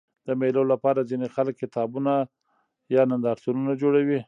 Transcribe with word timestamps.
د 0.27 0.29
مېلو 0.39 0.61
له 0.71 0.75
پاره 0.83 1.01
ځيني 1.09 1.27
خلک 1.35 1.53
کتابتونونه 1.61 2.13
یا 2.95 3.01
نندارتونونه 3.11 3.71
جوړوي. 3.81 4.19